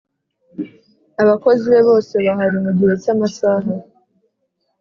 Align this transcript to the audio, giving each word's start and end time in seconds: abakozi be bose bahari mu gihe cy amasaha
abakozi 1.21 1.65
be 1.73 1.79
bose 1.89 2.13
bahari 2.25 2.57
mu 2.63 2.71
gihe 2.77 2.93
cy 3.03 3.09
amasaha 3.13 3.69